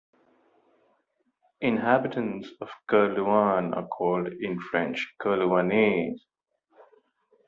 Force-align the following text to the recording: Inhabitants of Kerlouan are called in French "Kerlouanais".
Inhabitants 1.61 2.49
of 2.59 2.69
Kerlouan 2.89 3.77
are 3.77 3.85
called 3.87 4.29
in 4.29 4.59
French 4.59 5.13
"Kerlouanais". 5.21 6.17